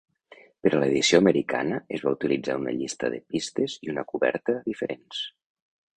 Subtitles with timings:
[0.61, 5.25] Per a l'edició americana es va utilitzar una llista de pistes i una coberta diferents.